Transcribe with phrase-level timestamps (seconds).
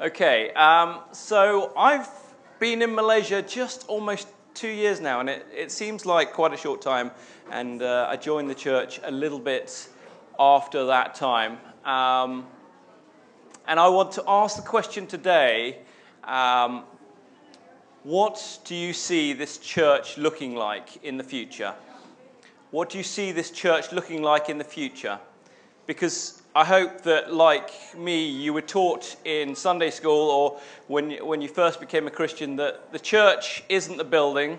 [0.00, 2.08] Okay, um, so I've
[2.60, 6.56] been in Malaysia just almost two years now, and it, it seems like quite a
[6.56, 7.10] short time.
[7.50, 9.88] And uh, I joined the church a little bit
[10.38, 11.58] after that time.
[11.84, 12.46] Um,
[13.66, 15.80] and I want to ask the question today
[16.22, 16.84] um,
[18.04, 21.74] what do you see this church looking like in the future?
[22.70, 25.18] What do you see this church looking like in the future?
[25.88, 31.42] Because I hope that, like me, you were taught in Sunday school or when, when
[31.42, 34.58] you first became a Christian that the church isn't the building.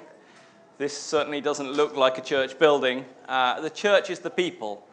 [0.78, 3.05] This certainly doesn't look like a church building.
[3.28, 4.88] Uh, the church is the people.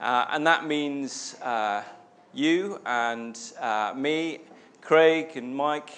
[0.00, 1.82] Uh, and that means uh,
[2.32, 4.38] you and uh, me,
[4.80, 5.90] Craig and Mike,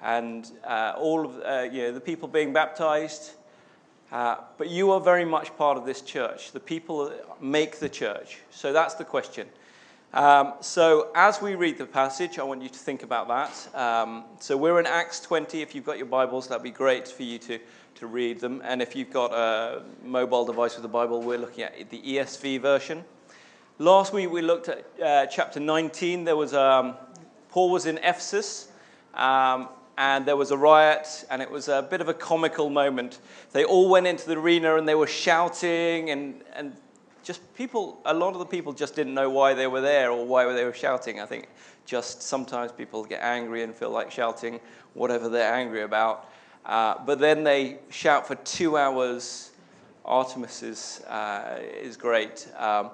[0.00, 3.32] and uh, all of uh, you know, the people being baptized.
[4.10, 6.52] but you are very much part of this church.
[6.52, 8.38] The people make the church.
[8.50, 9.48] So that's the question.
[10.14, 13.74] Um, so, as we read the passage, I want you to think about that.
[13.78, 15.60] Um, so, we're in Acts 20.
[15.60, 17.58] If you've got your Bibles, that'd be great for you to,
[17.96, 18.62] to read them.
[18.64, 22.58] And if you've got a mobile device with a Bible, we're looking at the ESV
[22.62, 23.04] version.
[23.78, 26.24] Last week, we looked at uh, chapter 19.
[26.24, 26.94] There was um,
[27.50, 28.68] Paul was in Ephesus,
[29.12, 33.18] um, and there was a riot, and it was a bit of a comical moment.
[33.52, 36.74] They all went into the arena and they were shouting and, and
[37.28, 40.24] just people, a lot of the people just didn't know why they were there or
[40.24, 41.20] why they were shouting.
[41.20, 41.46] I think
[41.84, 44.58] just sometimes people get angry and feel like shouting
[44.94, 46.32] whatever they're angry about.
[46.64, 49.50] Uh, but then they shout for two hours.
[50.06, 52.50] Artemis is, uh, is great.
[52.56, 52.92] Um,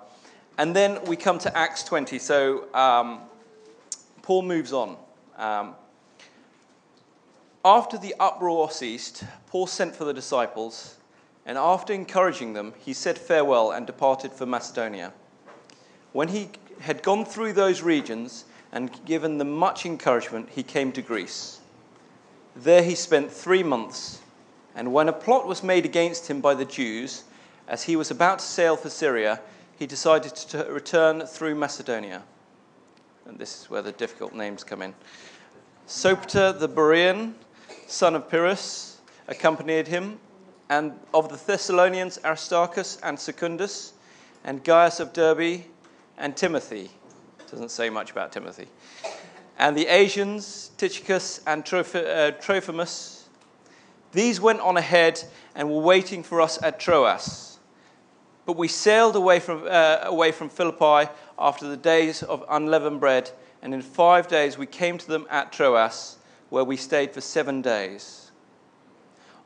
[0.58, 2.18] and then we come to Acts 20.
[2.18, 3.20] So um,
[4.22, 4.96] Paul moves on.
[5.36, 5.76] Um,
[7.64, 10.96] after the uproar ceased, Paul sent for the disciples
[11.46, 15.12] and after encouraging them, he said farewell and departed for Macedonia.
[16.12, 16.50] When he
[16.80, 21.60] had gone through those regions and given them much encouragement, he came to Greece.
[22.56, 24.20] There he spent three months,
[24.74, 27.24] and when a plot was made against him by the Jews,
[27.68, 29.40] as he was about to sail for Syria,
[29.76, 32.22] he decided to return through Macedonia.
[33.26, 34.94] And this is where the difficult names come in.
[35.86, 37.34] Sopater the Berean,
[37.86, 40.18] son of Pyrrhus, accompanied him
[40.70, 43.92] and of the Thessalonians Aristarchus and Secundus,
[44.44, 45.62] and Gaius of Derbe,
[46.18, 46.90] and Timothy.
[47.50, 48.68] Doesn't say much about Timothy.
[49.58, 53.28] And the Asians, Tychicus and uh, Trophimus.
[54.12, 55.22] These went on ahead
[55.54, 57.58] and were waiting for us at Troas.
[58.46, 63.30] But we sailed away from, uh, away from Philippi after the days of unleavened bread,
[63.62, 66.18] and in five days we came to them at Troas,
[66.50, 68.23] where we stayed for seven days.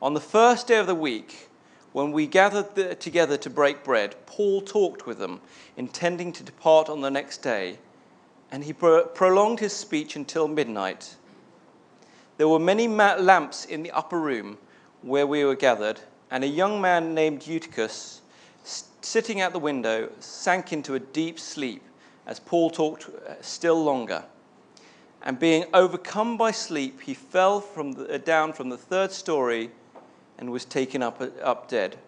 [0.01, 1.49] On the first day of the week,
[1.91, 5.41] when we gathered together to break bread, Paul talked with them,
[5.75, 7.79] intending to depart on the next day,
[8.49, 11.15] and he pro- prolonged his speech until midnight.
[12.37, 14.57] There were many lamps in the upper room
[15.01, 15.99] where we were gathered,
[16.31, 18.21] and a young man named Eutychus,
[18.63, 21.83] sitting at the window, sank into a deep sleep
[22.25, 24.23] as Paul talked uh, still longer.
[25.23, 29.71] And being overcome by sleep, he fell from the, down from the third story
[30.39, 31.99] and was taken up, up dead.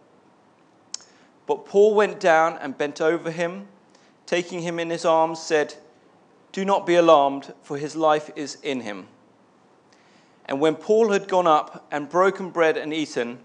[1.45, 3.67] But Paul went down and bent over him,
[4.25, 5.75] taking him in his arms, said,
[6.53, 9.07] Do not be alarmed, for his life is in him.
[10.45, 13.39] And when Paul had gone up and broken bread and eaten,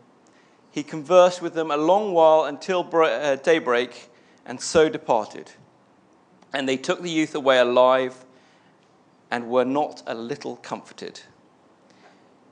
[0.71, 4.09] he conversed with them a long while until uh, daybreak,
[4.45, 5.51] and so departed.
[6.53, 8.25] And they took the youth away alive
[9.33, 11.23] and were not a little comforted.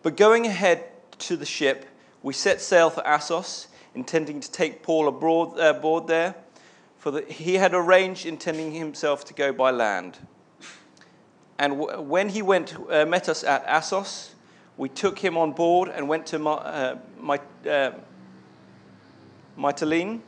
[0.02, 0.84] But going ahead
[1.20, 1.86] to the ship,
[2.24, 6.34] we set sail for Assos, intending to take Paul abroad, uh, aboard there,
[6.96, 10.18] for the, he had arranged intending himself to go by land.
[11.58, 14.34] And w- when he went, uh, met us at Assos,
[14.78, 16.96] we took him on board and went to my, uh,
[17.68, 17.92] uh,
[19.58, 20.20] Mytilene.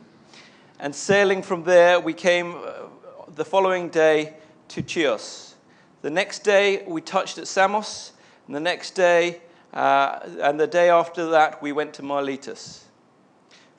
[0.79, 2.89] And sailing from there, we came uh,
[3.33, 4.35] the following day
[4.67, 5.55] to Chios.
[6.03, 8.11] The next day, we touched at Samos,
[8.45, 9.41] and the next day,
[9.73, 12.85] uh, and the day after that, we went to Miletus.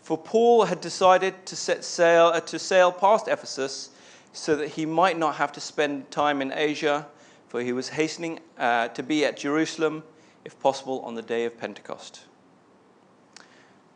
[0.02, 3.90] For Paul had decided to set sail, uh, to sail past Ephesus
[4.32, 7.06] so that he might not have to spend time in Asia,
[7.49, 10.02] for he was hastening uh, to be at Jerusalem,
[10.44, 12.20] if possible, on the day of Pentecost.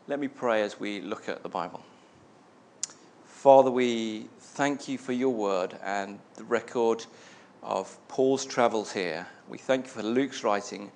[0.07, 1.83] Let me pray as we look at the Bible.
[3.25, 7.05] Father, we thank you for your word and the record
[7.61, 9.25] of Paul's travels here.
[9.47, 10.91] We thank you for Luke's writing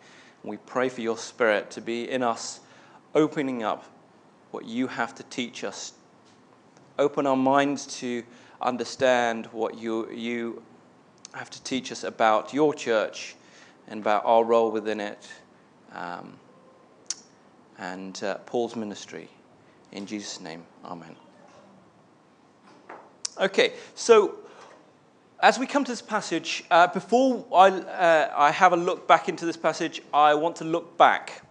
[0.48, 2.60] we pray for your Spirit to be in us,
[3.14, 3.86] opening up
[4.52, 5.94] what you have to teach us.
[7.00, 8.24] Open our minds to
[8.62, 10.64] understand what you, you
[11.34, 13.36] have to teach us about your church
[13.88, 15.28] and about our role within it
[15.94, 16.34] um,
[17.78, 19.30] and uh, Paul's ministry.
[19.92, 21.16] In Jesus' name, amen.
[23.40, 24.36] Okay, so
[25.40, 29.30] as we come to this passage, uh, before I, uh, I have a look back
[29.30, 31.44] into this passage, I want to look back.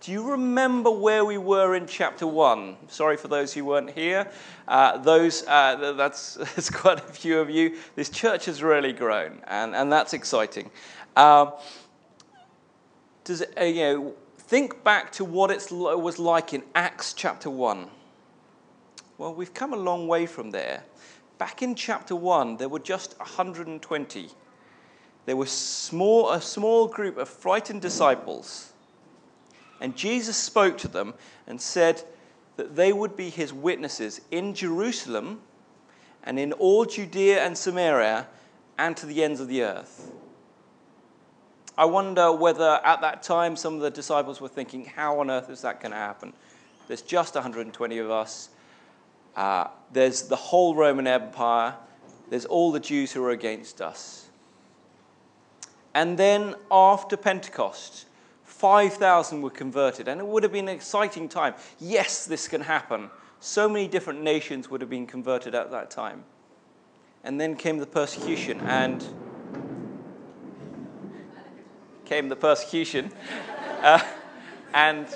[0.00, 2.88] Do you remember where we were in chapter 1?
[2.88, 4.30] Sorry for those who weren't here.
[4.66, 7.76] Uh, those, uh, that's, that's quite a few of you.
[7.94, 10.70] This church has really grown, and, and that's exciting.
[11.14, 11.52] Uh,
[13.24, 17.88] does uh, you know, think back to what it was like in Acts chapter 1.
[19.18, 20.82] Well, we've come a long way from there.
[21.40, 24.28] Back in chapter 1, there were just 120.
[25.24, 28.74] There was small, a small group of frightened disciples.
[29.80, 31.14] And Jesus spoke to them
[31.46, 32.04] and said
[32.56, 35.40] that they would be his witnesses in Jerusalem
[36.22, 38.26] and in all Judea and Samaria
[38.76, 40.12] and to the ends of the earth.
[41.78, 45.48] I wonder whether at that time some of the disciples were thinking, how on earth
[45.48, 46.34] is that going to happen?
[46.86, 48.50] There's just 120 of us.
[49.36, 51.74] Uh, there's the whole Roman Empire.
[52.28, 54.28] There's all the Jews who are against us.
[55.94, 58.06] And then after Pentecost,
[58.44, 61.54] 5,000 were converted, and it would have been an exciting time.
[61.78, 63.10] Yes, this can happen.
[63.40, 66.24] So many different nations would have been converted at that time.
[67.24, 69.04] And then came the persecution, and
[72.04, 73.12] came the persecution.
[73.80, 73.98] Uh,
[74.74, 75.06] and,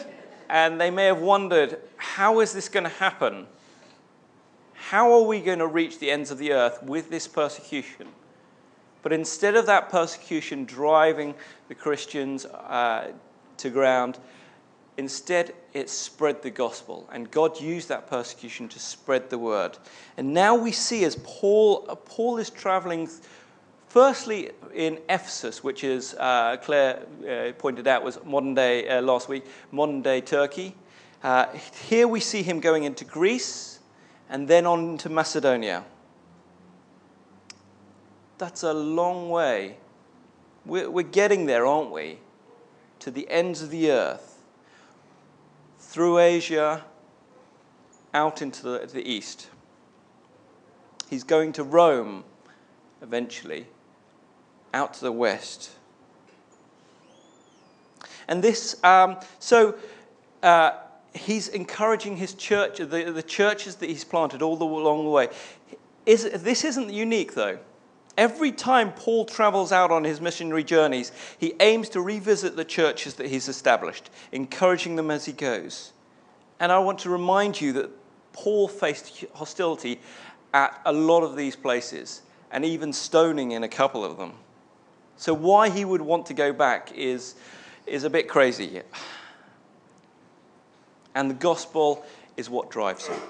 [0.49, 3.46] and they may have wondered, how is this going to happen?
[4.91, 8.07] How are we going to reach the ends of the earth with this persecution?
[9.03, 11.35] But instead of that persecution driving
[11.69, 13.13] the Christians uh,
[13.57, 14.19] to ground,
[14.99, 17.09] instead it spread the gospel.
[17.11, 19.79] And God used that persecution to spread the word.
[20.19, 23.09] And now we see as Paul, Paul is traveling,
[23.89, 29.31] firstly in Ephesus, which is, uh, Claire uh, pointed out, was modern day, uh, last
[29.31, 30.75] week, modern day Turkey.
[31.23, 31.47] Uh,
[31.89, 33.74] here we see him going into Greece
[34.35, 35.85] and then on to Macedonia.
[38.37, 39.77] That's a long way.
[40.67, 42.19] We're, getting there, aren't we?
[42.99, 44.43] To the ends of the earth,
[45.79, 46.85] through Asia,
[48.13, 49.51] out into the, the east.
[51.09, 52.25] He's going to Rome
[53.03, 53.69] eventually,
[54.73, 55.71] out to the west.
[58.27, 59.77] And this, um, so
[60.43, 60.73] uh,
[61.14, 65.28] he's encouraging his church, the, the churches that he's planted all the, along the way.
[66.05, 67.58] Is, this isn't unique, though.
[68.16, 73.14] Every time Paul travels out on his missionary journeys, he aims to revisit the churches
[73.14, 75.93] that he's established, encouraging them as he goes.
[76.61, 77.90] And I want to remind you that
[78.32, 80.00] Paul faced hostility
[80.52, 82.22] at a lot of these places,
[82.52, 84.32] and even stoning in a couple of them.
[85.16, 87.34] So, why he would want to go back is,
[87.87, 88.81] is a bit crazy
[91.14, 92.05] and the gospel
[92.37, 93.20] is what drives him.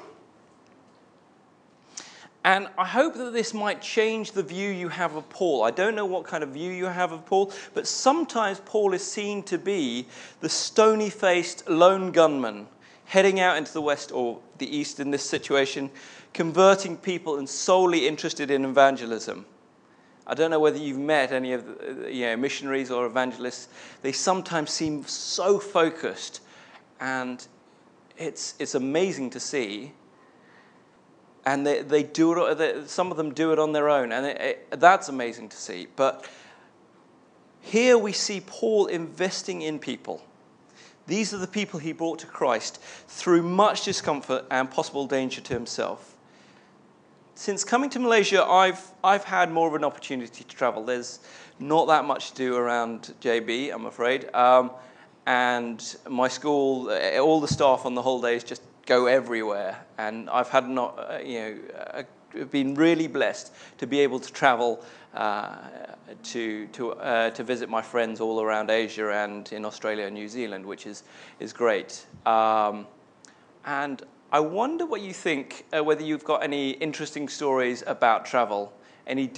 [2.46, 5.62] And I hope that this might change the view you have of Paul.
[5.62, 9.02] I don't know what kind of view you have of Paul, but sometimes Paul is
[9.02, 10.06] seen to be
[10.40, 12.66] the stony faced lone gunman
[13.06, 15.90] heading out into the west or the east in this situation,
[16.32, 19.46] converting people and solely interested in evangelism.
[20.26, 23.69] I don't know whether you've met any of the you know, missionaries or evangelists.
[24.03, 26.41] They sometimes seem so focused
[27.00, 27.46] and
[28.17, 29.93] it's, it's amazing to see.
[31.47, 34.25] And they, they do it, they, some of them do it on their own, and
[34.25, 35.89] it, it, that's amazing to see.
[35.94, 36.27] But
[37.61, 40.23] here we see Paul investing in people.
[41.06, 45.53] These are the people he brought to Christ through much discomfort and possible danger to
[45.53, 46.17] himself.
[47.35, 50.85] Since coming to Malaysia, I've, I've had more of an opportunity to travel.
[50.85, 51.19] There's
[51.59, 54.33] not that much to do around JB, I'm afraid.
[54.35, 54.71] Um,
[55.26, 59.78] and my school, uh, all the staff on the holidays just go everywhere.
[59.98, 61.58] And I've had not, uh, you know,
[61.94, 62.02] uh,
[62.50, 65.56] been really blessed to be able to travel uh,
[66.24, 70.28] to to uh, to visit my friends all around Asia and in Australia and New
[70.28, 71.04] Zealand, which is
[71.38, 72.04] is great.
[72.26, 72.86] Um,
[73.64, 74.02] and
[74.32, 78.72] I wonder what you think, uh, whether you've got any interesting stories about travel,
[79.06, 79.31] any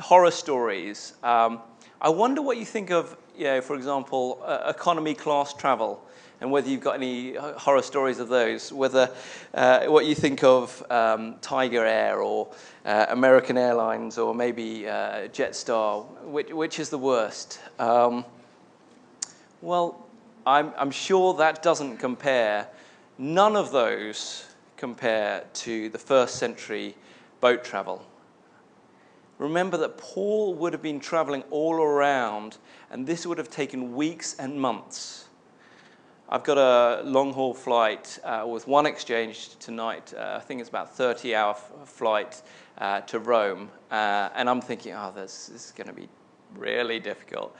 [0.00, 1.14] horror stories.
[1.22, 1.60] Um,
[2.00, 6.04] I wonder what you think of you know, for example, uh, economy class travel,
[6.40, 9.10] and whether you've got any horror stories of those, whether
[9.54, 12.48] uh, what you think of um, Tiger Air or
[12.84, 17.60] uh, American Airlines or maybe uh, Jetstar, which, which is the worst?
[17.78, 18.24] Um,
[19.60, 20.04] well,
[20.44, 22.66] I'm, I'm sure that doesn't compare,
[23.18, 24.46] none of those
[24.76, 26.96] compare to the first century
[27.40, 28.04] boat travel
[29.42, 32.58] remember that Paul would have been traveling all around,
[32.90, 35.28] and this would have taken weeks and months.
[36.28, 40.14] I've got a long haul flight uh, with one exchange tonight.
[40.16, 42.40] Uh, I think it's about 30 hour f- flight
[42.78, 43.68] uh, to Rome.
[43.90, 46.08] Uh, and I'm thinking, oh, this, this is going to be
[46.54, 47.54] really difficult.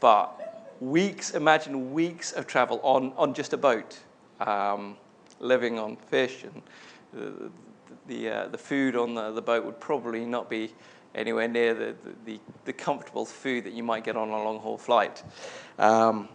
[0.00, 3.98] But weeks, imagine weeks of travel on, on just a boat,
[4.40, 4.96] um,
[5.40, 7.52] living on fish and
[8.06, 10.72] the, uh, the food on the, the boat would probably not be
[11.14, 11.94] anywhere near the,
[12.24, 15.22] the, the, comfortable food that you might get on a long haul flight.
[15.78, 16.28] Um,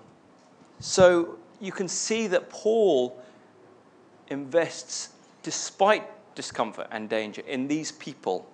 [0.79, 3.19] so you can see that Paul
[4.27, 5.09] invests,
[5.41, 6.03] despite
[6.35, 8.47] discomfort and danger, in these people.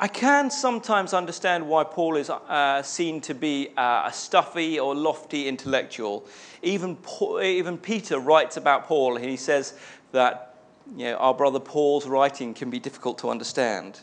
[0.00, 4.94] I can sometimes understand why Paul is uh, seen to be uh, a stuffy or
[4.94, 6.24] lofty intellectual.
[6.62, 9.74] Even, Paul, even Peter writes about Paul, and he says
[10.12, 10.47] that
[10.96, 14.00] you know, our brother Paul's writing can be difficult to understand.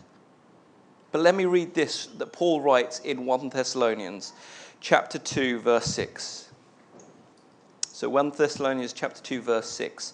[1.12, 4.34] But let me read this that Paul writes in 1 Thessalonians
[4.80, 6.50] chapter 2 verse 6.
[7.88, 10.13] So 1 Thessalonians chapter 2 verse 6.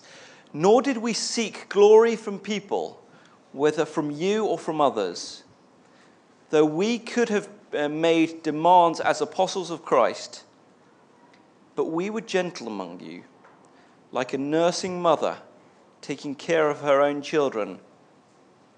[0.53, 3.01] Nor did we seek glory from people,
[3.51, 5.43] whether from you or from others,
[6.49, 10.43] though we could have uh, made demands as apostles of Christ,
[11.75, 13.23] but we were gentle among you,
[14.11, 15.37] like a nursing mother
[16.01, 17.79] taking care of her own children.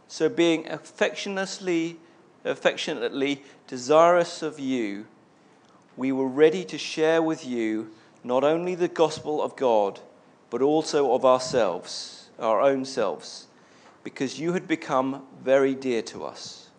[0.08, 1.98] So, being affectionately,
[2.44, 5.08] affectionately desirous of you,
[5.96, 7.92] we were ready to share with you
[8.24, 10.00] not only the gospel of God,
[10.50, 13.48] but also of ourselves, our own selves,
[14.03, 16.70] because you had become very dear to us.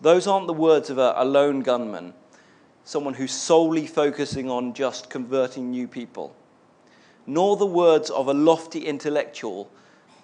[0.00, 2.14] Those aren't the words of a, lone gunman,
[2.84, 6.34] someone who's solely focusing on just converting new people
[7.28, 9.70] nor the words of a lofty intellectual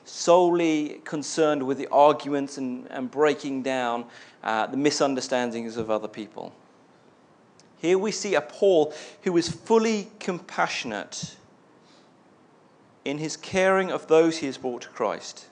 [0.06, 4.06] solely concerned with the arguments and, and breaking down
[4.42, 6.52] uh, the misunderstandings of other people.
[7.76, 11.36] Here we see a Paul who is fully compassionate
[13.04, 15.46] in his caring of those he has brought to Christ.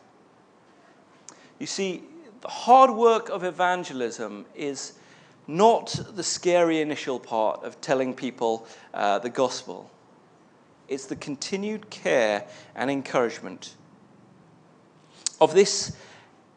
[1.59, 2.03] You see,
[2.41, 4.95] the hard work of evangelism is
[5.47, 9.91] not the scary initial part of telling people uh, the gospel.
[10.93, 12.45] It's the continued care
[12.75, 13.77] and encouragement.
[15.41, 15.97] Of this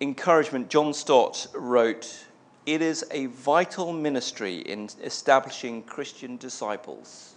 [0.01, 2.25] encouragement, John Stott wrote,
[2.65, 7.35] It is a vital ministry in establishing Christian disciples.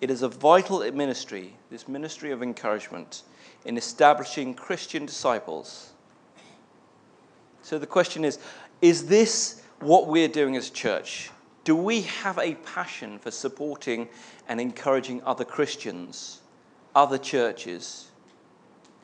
[0.00, 3.24] It is a vital ministry, this ministry of encouragement,
[3.66, 5.92] in establishing Christian disciples.
[7.60, 8.38] So the question is
[8.80, 11.30] is this what we're doing as church?
[11.70, 14.08] Do we have a passion for supporting
[14.48, 16.40] and encouraging other Christians,
[16.96, 18.08] other churches?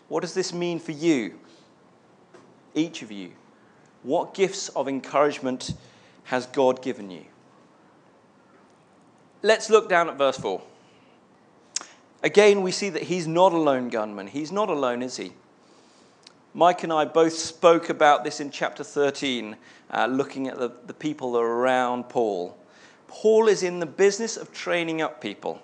[0.08, 1.38] What does this mean for you?
[2.74, 3.30] Each of you.
[4.02, 5.74] What gifts of encouragement
[6.24, 7.26] has God given you?
[9.42, 10.60] Let's look down at verse 4.
[12.24, 14.26] Again, we see that he's not a lone gunman.
[14.26, 15.34] He's not alone, is he?
[16.56, 19.58] Mike and I both spoke about this in chapter 13,
[19.90, 22.56] uh, looking at the, the people around Paul.
[23.08, 25.60] Paul is in the business of training up people.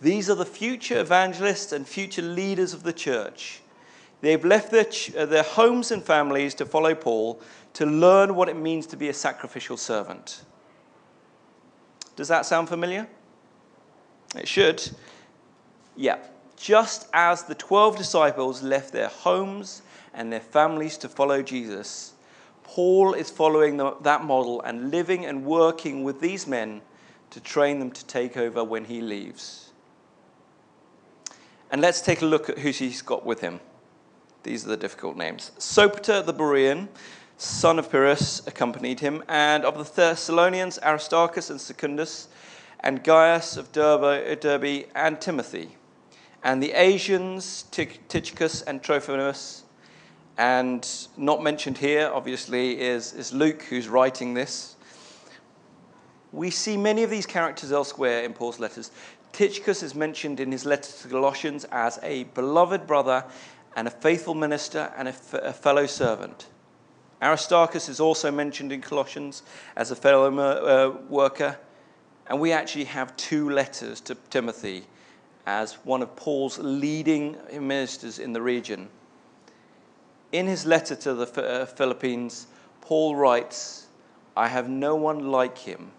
[0.00, 3.60] These are the future evangelists and future leaders of the church.
[4.20, 7.40] They've left their, ch- uh, their homes and families to follow Paul
[7.72, 10.44] to learn what it means to be a sacrificial servant.
[12.14, 13.08] Does that sound familiar?
[14.36, 14.80] It should.
[15.96, 16.18] Yeah.
[16.64, 19.82] Just as the 12 disciples left their homes
[20.14, 22.14] and their families to follow Jesus,
[22.62, 26.80] Paul is following the, that model and living and working with these men
[27.28, 29.72] to train them to take over when he leaves.
[31.70, 33.60] And let's take a look at who he's got with him.
[34.42, 35.52] These are the difficult names.
[35.58, 36.88] Sopater the Berean,
[37.36, 42.28] son of Pyrrhus, accompanied him, and of the Thessalonians, Aristarchus and Secundus,
[42.80, 45.76] and Gaius of Derbe, Derbe and Timothy,
[46.44, 49.62] and the Asians, Tychicus and Trophimus,
[50.36, 50.86] and
[51.16, 54.76] not mentioned here, obviously, is, is Luke, who's writing this.
[56.32, 58.90] We see many of these characters elsewhere in Paul's letters.
[59.32, 63.24] Tychicus is mentioned in his letter to the Colossians as a beloved brother
[63.74, 66.48] and a faithful minister and a, f- a fellow servant.
[67.22, 69.44] Aristarchus is also mentioned in Colossians
[69.76, 71.56] as a fellow uh, worker.
[72.26, 74.84] And we actually have two letters to Timothy
[75.46, 78.88] as one of Paul's leading ministers in the region.
[80.32, 82.46] In his letter to the uh, Philippians,
[82.80, 83.86] Paul writes,
[84.36, 85.92] I have no one like him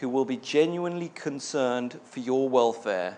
[0.00, 3.16] who will be genuinely concerned for your welfare.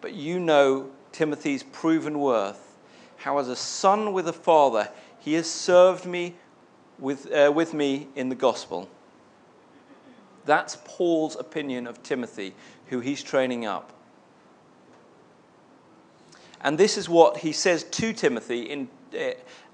[0.00, 2.76] But you know Timothy's proven worth,
[3.16, 6.34] how as a son with a father he has served me
[6.98, 8.88] with, uh, with me in the gospel.
[10.44, 12.54] That's Paul's opinion of Timothy,
[12.88, 13.92] who he's training up.
[16.64, 18.88] And this is what he says to Timothy in,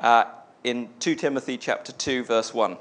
[0.01, 0.25] uh,
[0.65, 2.77] in 2 Timothy chapter 2, verse 1.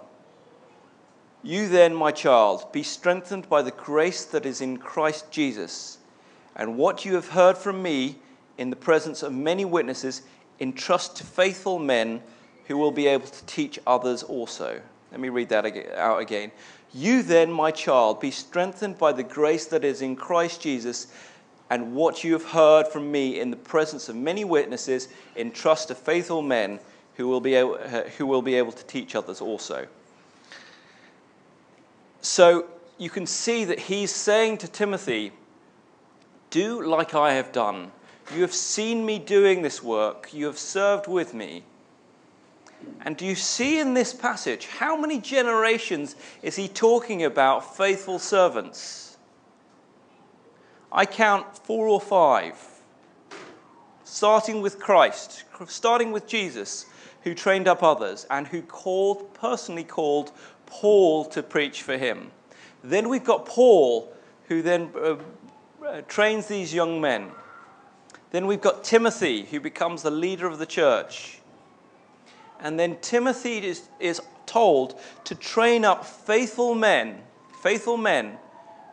[1.44, 6.00] You then, my child, be strengthened by the grace that is in Christ Jesus,
[6.56, 8.18] and what you have heard from me
[8.58, 10.24] in the presence of many witnesses,
[10.60, 12.22] entrust to faithful men
[12.66, 14.82] who will be able to teach others also.
[15.12, 16.51] Let me read that out again.
[16.94, 21.08] You then, my child, be strengthened by the grace that is in Christ Jesus,
[21.69, 25.95] and what you have heard from me in the presence of many witnesses, entrust to
[25.95, 26.79] faithful men
[27.15, 29.88] who will be able, uh, who will be able to teach others also.
[32.21, 32.65] So
[32.97, 35.31] you can see that he's saying to Timothy,
[36.49, 37.91] Do like I have done.
[38.33, 41.63] You have seen me doing this work, you have served with me.
[43.01, 48.19] And do you see in this passage how many generations is he talking about faithful
[48.19, 49.09] servants?
[50.91, 52.55] I count four or five.
[54.03, 56.88] Starting with Christ, starting with Jesus,
[57.24, 60.31] who trained up others and who called, personally called
[60.65, 62.31] Paul to preach for him.
[62.84, 64.12] Then we've got Paul,
[64.48, 65.17] who then uh,
[65.86, 67.31] uh, trains these young men.
[68.31, 71.39] Then we've got Timothy, who becomes the leader of the church.
[72.60, 77.22] And then Timothy is, is told to train up faithful men,
[77.62, 78.38] faithful men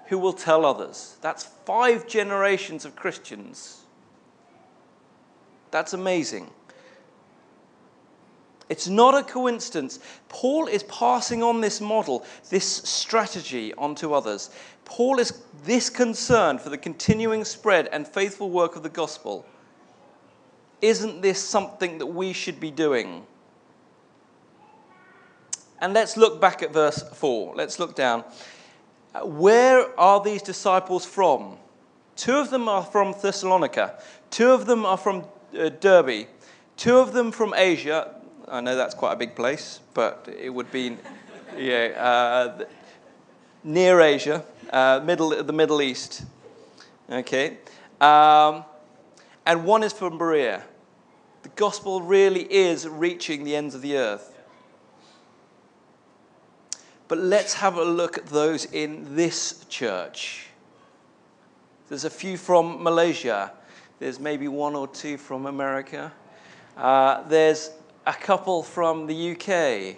[0.08, 1.16] who will tell others.
[1.20, 3.82] That's five generations of Christians.
[5.70, 6.50] That's amazing.
[8.68, 10.00] It's not a coincidence.
[10.28, 14.50] Paul is passing on this model, this strategy onto others.
[14.84, 19.46] Paul is this concerned for the continuing spread and faithful work of the gospel.
[20.82, 23.24] Isn't this something that we should be doing?
[25.80, 27.54] And let's look back at verse 4.
[27.54, 28.24] Let's look down.
[29.24, 31.58] Where are these disciples from?
[32.16, 33.98] Two of them are from Thessalonica,
[34.30, 35.24] two of them are from
[35.58, 36.26] uh, Derbe,
[36.76, 38.14] two of them from Asia,
[38.48, 40.96] I know that's quite a big place, but it would be
[41.58, 42.64] yeah, uh,
[43.64, 46.24] near Asia, uh, middle, the Middle East.
[47.10, 47.58] Okay?
[48.00, 48.64] Um,
[49.44, 50.62] and one is from Berea.
[51.42, 54.35] The gospel really is reaching the ends of the earth.
[57.08, 60.46] But let's have a look at those in this church.
[61.88, 63.52] There's a few from Malaysia.
[64.00, 66.12] There's maybe one or two from America.
[66.76, 67.70] Uh, there's
[68.06, 69.96] a couple from the UK.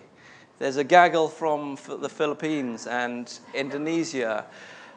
[0.59, 4.45] There's a gaggle from the Philippines and Indonesia.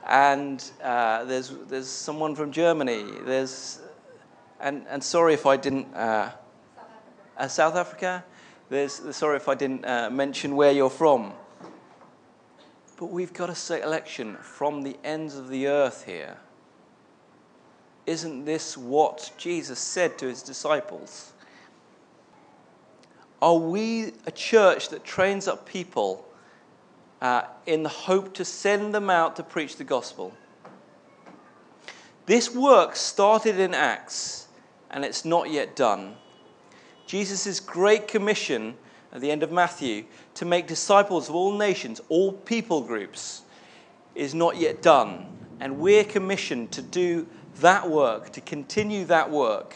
[0.06, 3.06] And uh, there's, there's someone from Germany.
[3.24, 3.80] There's,
[4.60, 5.94] and, and sorry if I didn't.
[5.94, 6.32] Uh,
[7.38, 8.24] uh, South Africa?
[8.70, 11.34] There's, sorry if I didn't uh, mention where you're from.
[13.02, 16.38] But we've got a selection from the ends of the earth here.
[18.06, 21.34] Isn't this what Jesus said to his disciples?
[23.42, 26.30] Are we a church that trains up people
[27.24, 30.32] uh, in the hope to send them out to preach the gospel?
[32.28, 34.48] This work started in Acts
[34.92, 36.18] and it's not yet done.
[37.08, 38.76] Jesus' great commission
[39.14, 43.44] at the end of Matthew to make disciples of all nations, all people groups,
[44.16, 45.26] is not yet done.
[45.60, 47.28] And we're commissioned to do
[47.60, 49.76] that work, to continue that work.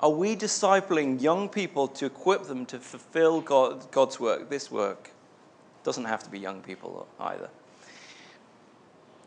[0.00, 5.10] Are we discipling young people to equip them to fulfill God, God's work, this work?
[5.84, 7.50] Doesn't have to be young people either.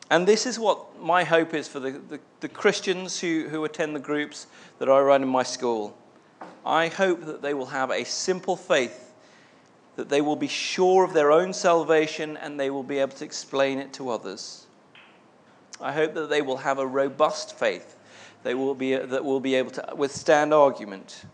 [0.10, 3.96] And this is what my hope is for the, the, the, Christians who, who attend
[3.96, 5.98] the groups that I run in my school.
[6.66, 9.14] I hope that they will have a simple faith,
[9.96, 13.26] that they will be sure of their own salvation and they will be able to
[13.26, 14.66] explain it to others.
[15.80, 17.96] I hope that they will have a robust faith
[18.46, 21.26] they will be, that will be able to withstand argument.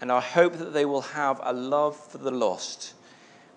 [0.00, 2.94] And I hope that they will have a love for the lost,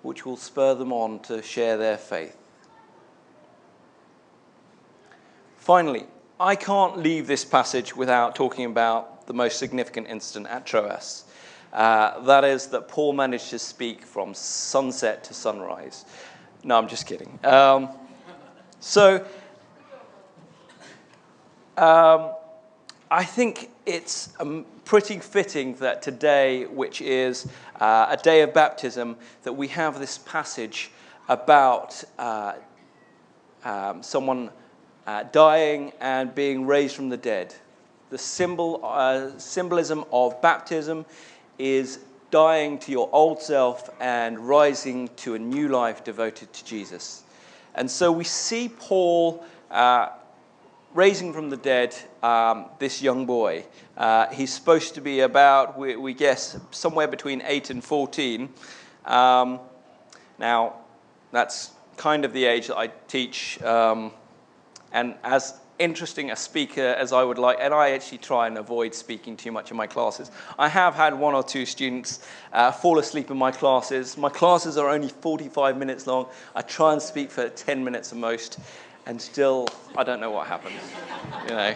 [0.01, 2.36] which will spur them on to share their faith.
[5.58, 6.08] Finally,
[6.39, 11.25] I can't leave this passage without talking about the most significant incident at Troas.
[11.73, 16.05] Uh, that is, that Paul managed to speak from sunset to sunrise.
[16.63, 17.38] No, I'm just kidding.
[17.43, 17.89] Um,
[18.79, 19.25] so,
[21.77, 22.31] um,
[23.11, 27.47] I think it's um, pretty fitting that today, which is
[27.79, 30.91] uh, a day of baptism, that we have this passage
[31.27, 32.53] about uh,
[33.63, 34.49] um, someone
[35.07, 37.53] uh, dying and being raised from the dead.
[38.15, 41.06] The symbol, uh, symbolism of baptism
[41.60, 41.99] is
[42.32, 47.23] dying to your old self and rising to a new life devoted to Jesus.
[47.73, 50.12] And so we see Paul uh,
[50.93, 53.65] raising from the dead um, this young boy.
[53.97, 58.47] Uh, he's supposed to be about, we, we, guess, somewhere between 8 and 14.
[59.04, 59.60] Um,
[60.39, 60.75] now,
[61.34, 63.62] that's kind of the age that I teach.
[63.62, 64.13] Um,
[64.93, 68.93] and as interesting a speaker as I would like, and I actually try and avoid
[68.93, 70.31] speaking too much in my classes.
[70.57, 74.17] I have had one or two students uh, fall asleep in my classes.
[74.17, 76.27] My classes are only 45 minutes long.
[76.55, 78.59] I try and speak for 10 minutes at most,
[79.05, 80.79] and still, I don't know what happens.
[81.43, 81.75] you know.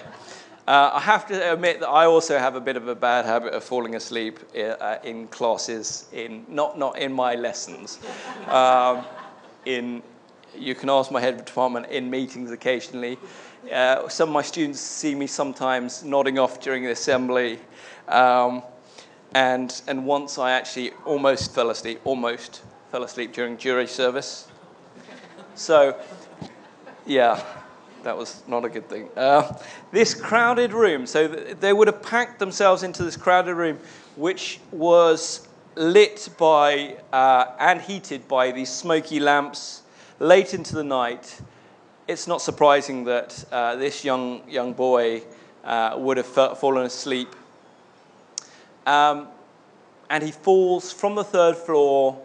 [0.70, 3.54] Uh, I have to admit that I also have a bit of a bad habit
[3.54, 7.98] of falling asleep in, uh, in classes, in, not, not in my lessons.
[8.48, 9.04] Um,
[9.66, 10.04] in,
[10.56, 13.18] you can ask my head of department in meetings occasionally.
[13.72, 17.60] Uh, some of my students see me sometimes nodding off during the assembly.
[18.08, 18.64] Um,
[19.34, 24.48] and, and once I actually almost fell asleep, almost fell asleep during jury service.
[25.56, 26.00] So,
[27.06, 27.44] yeah,
[28.04, 29.10] that was not a good thing.
[29.16, 29.58] Uh,
[29.92, 33.78] this crowded room, so they would have packed themselves into this crowded room,
[34.16, 39.84] which was lit by uh, and heated by these smoky lamps
[40.20, 41.40] late into the night
[42.10, 45.22] it's not surprising that uh, this young, young boy
[45.64, 46.26] uh, would have
[46.58, 47.36] fallen asleep.
[48.88, 49.28] Um,
[50.10, 52.20] and he falls from the third floor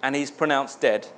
[0.00, 1.08] and he's pronounced dead.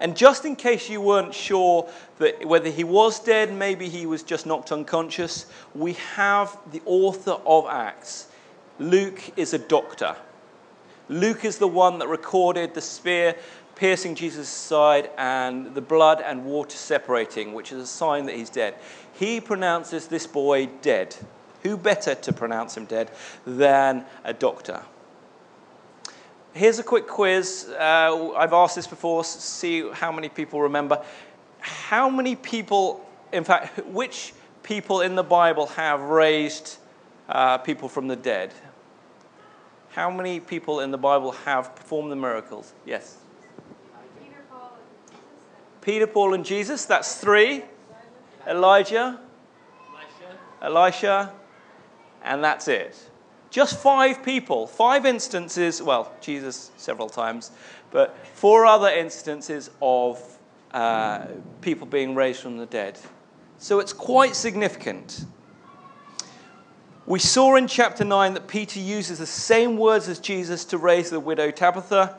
[0.00, 4.24] And just in case you weren't sure that whether he was dead, maybe he was
[4.24, 8.26] just knocked unconscious, we have the author of Acts.
[8.80, 10.16] Luke is a doctor.
[11.08, 13.36] Luke is the one that recorded the spear
[13.76, 18.50] piercing Jesus' side and the blood and water separating, which is a sign that he's
[18.50, 18.74] dead.
[19.12, 21.16] He pronounces this boy dead.
[21.62, 23.10] Who better to pronounce him dead
[23.46, 24.82] than a doctor?
[26.52, 27.68] Here's a quick quiz.
[27.68, 31.02] Uh, I've asked this before, see how many people remember.
[31.58, 36.76] How many people, in fact, which people in the Bible have raised
[37.28, 38.52] uh, people from the dead?
[39.88, 42.72] How many people in the Bible have performed the miracles?
[42.84, 43.16] Yes.
[45.84, 46.84] Peter, Paul, and Jesus.
[46.84, 47.64] That's three.
[48.46, 49.20] Elijah,
[50.60, 51.32] Elisha,
[52.22, 53.10] and that's it.
[53.50, 57.52] Just five people, five instances, well, Jesus several times,
[57.90, 60.20] but four other instances of
[60.72, 61.26] uh,
[61.60, 62.98] people being raised from the dead.
[63.58, 65.24] So it's quite significant.
[67.06, 71.10] We saw in chapter 9 that Peter uses the same words as Jesus to raise
[71.10, 72.16] the widow Tabitha.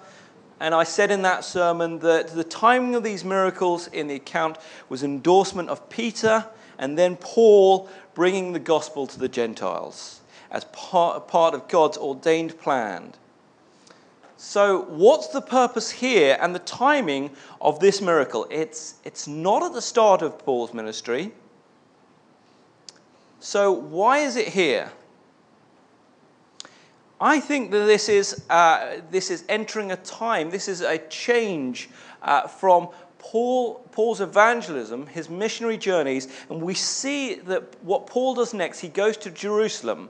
[0.60, 4.58] And I said in that sermon that the timing of these miracles in the account
[4.88, 6.46] was endorsement of Peter
[6.78, 13.14] and then Paul bringing the gospel to the Gentiles as part, of God's ordained plan.
[14.38, 18.48] So, what's the purpose here and the timing of this miracle?
[18.50, 21.32] It's, it's not at the start of Paul's ministry.
[23.40, 24.92] So, why is it here?
[27.20, 31.90] I think that this is, uh, this is entering a time, this is a change
[32.22, 38.54] uh, from Paul, Paul's evangelism, his missionary journeys, and we see that what Paul does
[38.54, 40.10] next, he goes to Jerusalem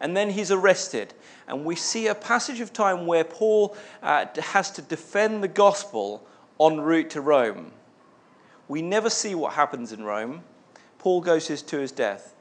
[0.00, 1.14] and then he's arrested.
[1.48, 6.26] And we see a passage of time where Paul uh, has to defend the gospel
[6.60, 7.72] en route to Rome.
[8.68, 10.42] We never see what happens in Rome.
[10.98, 12.33] Paul goes to his death.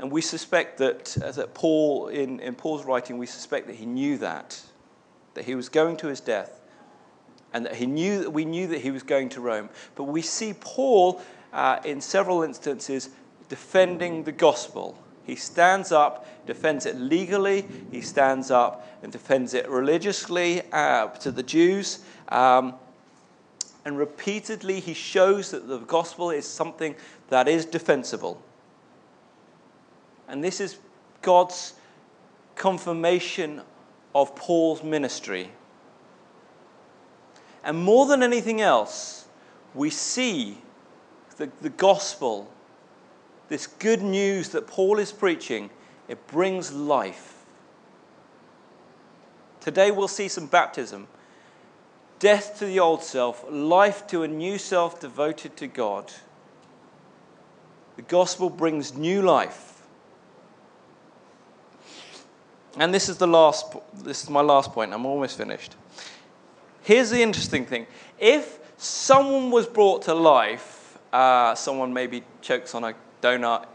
[0.00, 4.16] And we suspect that, that Paul, in, in Paul's writing, we suspect that he knew
[4.16, 4.58] that,
[5.34, 6.58] that he was going to his death,
[7.52, 9.68] and that he knew that we knew that he was going to Rome.
[9.96, 11.20] But we see Paul,
[11.52, 13.10] uh, in several instances,
[13.50, 14.96] defending the gospel.
[15.24, 21.30] He stands up, defends it legally, he stands up and defends it religiously uh, to
[21.30, 21.98] the Jews.
[22.30, 22.72] Um,
[23.84, 26.94] and repeatedly, he shows that the gospel is something
[27.28, 28.42] that is defensible.
[30.30, 30.78] And this is
[31.22, 31.74] God's
[32.54, 33.62] confirmation
[34.14, 35.50] of Paul's ministry.
[37.64, 39.26] And more than anything else,
[39.74, 40.58] we see
[41.36, 42.50] the, the gospel,
[43.48, 45.68] this good news that Paul is preaching,
[46.06, 47.44] it brings life.
[49.60, 51.08] Today we'll see some baptism
[52.20, 56.12] death to the old self, life to a new self devoted to God.
[57.96, 59.69] The gospel brings new life.
[62.76, 64.92] And this is the last, this is my last point.
[64.92, 65.74] I'm almost finished.
[66.82, 67.86] Here's the interesting thing.
[68.18, 73.66] If someone was brought to life, uh, someone maybe chokes on a donut,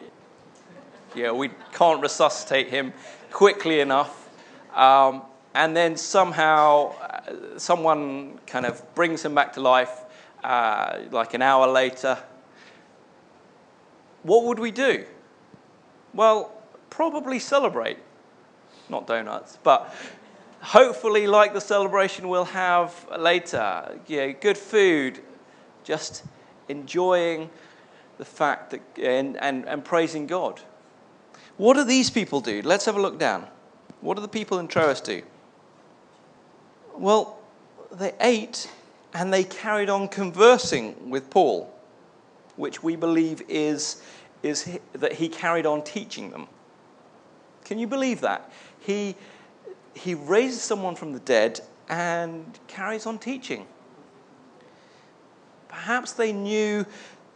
[1.13, 2.93] yeah, we can't resuscitate him
[3.31, 4.29] quickly enough.
[4.73, 10.01] Um, and then somehow uh, someone kind of brings him back to life
[10.43, 12.17] uh, like an hour later.
[14.23, 15.05] What would we do?
[16.13, 16.51] Well,
[16.89, 17.97] probably celebrate.
[18.89, 19.93] Not donuts, but
[20.61, 25.19] hopefully, like the celebration we'll have later, know, good food,
[25.83, 26.23] just
[26.69, 27.49] enjoying
[28.17, 30.61] the fact that, and, and, and praising God.
[31.57, 32.61] What do these people do?
[32.63, 33.47] Let's have a look down.
[34.01, 35.21] What do the people in Troas do?
[36.97, 37.39] Well,
[37.91, 38.69] they ate
[39.13, 41.73] and they carried on conversing with Paul,
[42.55, 44.01] which we believe is,
[44.43, 46.47] is that he carried on teaching them.
[47.65, 48.51] Can you believe that?
[48.79, 49.15] He,
[49.93, 53.65] he raises someone from the dead and carries on teaching.
[55.67, 56.85] Perhaps they knew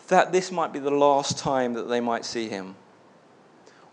[0.08, 2.76] that this might be the last time that they might see him.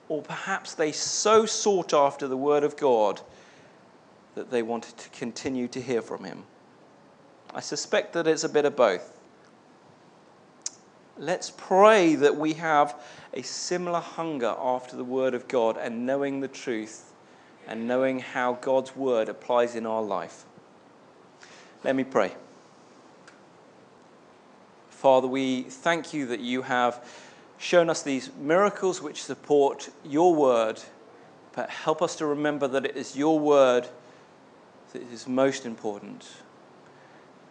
[0.09, 3.21] Or perhaps they so sought after the word of God
[4.35, 6.45] that they wanted to continue to hear from him.
[7.55, 9.16] I suspect that it's a bit of both.
[11.19, 12.95] Let's pray that we have
[13.33, 17.11] a similar hunger after the Word of God and knowing the truth
[17.67, 20.45] and knowing how God's Word applies in our life.
[21.85, 22.35] Let me pray.
[24.91, 27.03] Father, we thank you that you have
[27.57, 30.83] shown us these miracles which support your Word,
[31.55, 33.89] but help us to remember that it is your Word
[34.93, 36.29] that is most important.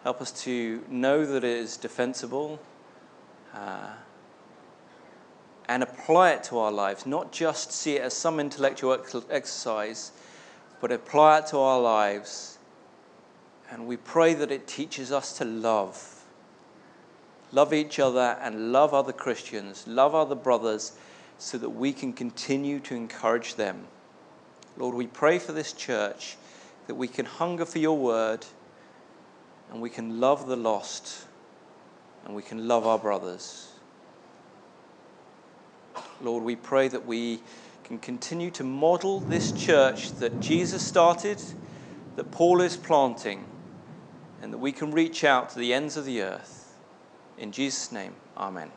[0.04, 2.60] Help us to know that it is defensible
[3.56, 3.88] uh,
[5.68, 8.94] and apply it to our lives, not just see it as some intellectual
[9.30, 10.12] exercise,
[10.82, 12.60] but apply it to our lives.
[13.72, 16.24] And we pray that it teaches us to love.
[17.52, 20.94] Love each other and love other Christians, love other brothers,
[21.38, 23.88] so that we can continue to encourage them.
[24.78, 26.38] Lord, we pray for this church
[26.88, 28.46] that we can hunger for your word
[29.72, 31.26] and we can love the lost
[32.26, 33.72] and we can love our brothers.
[36.22, 37.40] Lord, we pray that we
[37.84, 41.42] can continue to model this church that Jesus started,
[42.16, 43.46] that Paul is planting,
[44.42, 46.76] and that we can reach out to the ends of the earth.
[47.38, 48.72] In Jesus' name, amen.